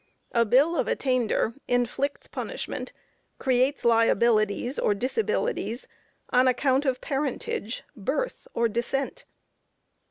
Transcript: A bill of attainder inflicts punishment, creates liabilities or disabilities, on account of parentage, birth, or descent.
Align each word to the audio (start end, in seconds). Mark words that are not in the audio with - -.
A 0.31 0.45
bill 0.45 0.75
of 0.75 0.87
attainder 0.87 1.53
inflicts 1.67 2.25
punishment, 2.27 2.91
creates 3.37 3.85
liabilities 3.85 4.79
or 4.79 4.95
disabilities, 4.95 5.87
on 6.31 6.47
account 6.47 6.85
of 6.85 7.01
parentage, 7.01 7.83
birth, 7.95 8.47
or 8.55 8.67
descent. 8.67 9.25